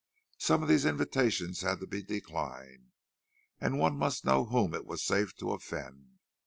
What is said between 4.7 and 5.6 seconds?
it was safe to